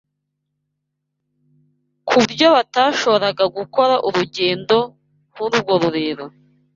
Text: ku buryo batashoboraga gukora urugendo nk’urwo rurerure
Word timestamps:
ku 2.07 2.13
buryo 2.21 2.47
batashoboraga 2.55 3.43
gukora 3.57 3.95
urugendo 4.07 4.77
nk’urwo 5.31 5.73
rurerure 5.81 6.35